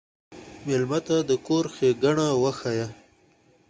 مېلمه 0.65 0.99
ته 1.07 1.15
د 1.29 1.31
کور 1.45 1.63
ښيګڼه 1.75 2.27
وښیه. 2.41 2.87